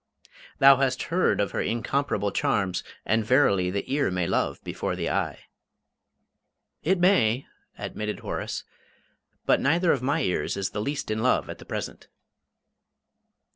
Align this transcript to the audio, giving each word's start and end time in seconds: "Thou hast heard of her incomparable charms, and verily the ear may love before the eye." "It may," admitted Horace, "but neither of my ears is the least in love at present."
"Thou 0.57 0.77
hast 0.77 1.03
heard 1.13 1.39
of 1.39 1.51
her 1.51 1.61
incomparable 1.61 2.31
charms, 2.31 2.83
and 3.05 3.23
verily 3.23 3.69
the 3.69 3.83
ear 3.85 4.09
may 4.09 4.25
love 4.25 4.59
before 4.63 4.95
the 4.95 5.11
eye." 5.11 5.41
"It 6.81 6.97
may," 6.99 7.45
admitted 7.77 8.21
Horace, 8.21 8.63
"but 9.45 9.61
neither 9.61 9.91
of 9.91 10.01
my 10.01 10.23
ears 10.23 10.57
is 10.57 10.71
the 10.71 10.81
least 10.81 11.11
in 11.11 11.19
love 11.21 11.51
at 11.51 11.67
present." 11.67 12.07